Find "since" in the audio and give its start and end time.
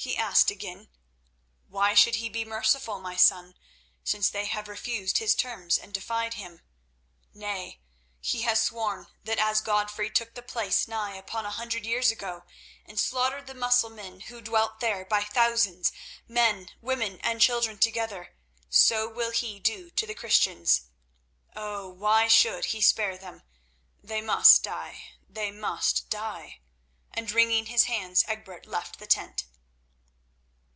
4.04-4.30